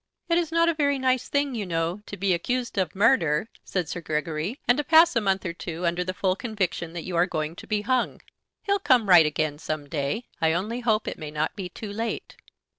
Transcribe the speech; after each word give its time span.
"It 0.29 0.39
is 0.39 0.51
not 0.51 0.67
a 0.67 0.73
very 0.73 0.97
nice 0.97 1.29
thing, 1.29 1.53
you 1.53 1.63
know, 1.63 2.01
to 2.07 2.17
be 2.17 2.33
accused 2.33 2.79
of 2.79 2.95
murder," 2.95 3.49
said 3.63 3.87
Sir 3.87 4.01
Gregory, 4.01 4.59
"and 4.67 4.79
to 4.79 4.83
pass 4.83 5.15
a 5.15 5.21
month 5.21 5.45
or 5.45 5.53
two 5.53 5.85
under 5.85 6.03
the 6.03 6.11
full 6.15 6.35
conviction 6.35 6.93
that 6.93 7.03
you 7.03 7.15
are 7.15 7.27
going 7.27 7.55
to 7.57 7.67
be 7.67 7.81
hung. 7.83 8.19
He'll 8.63 8.79
come 8.79 9.09
right 9.09 9.27
again 9.27 9.59
some 9.59 9.87
day. 9.87 10.23
I 10.41 10.53
only 10.53 10.79
hope 10.79 11.07
it 11.07 11.19
may 11.19 11.29
not 11.29 11.55
be 11.55 11.69
too 11.69 11.93
late." 11.93 12.35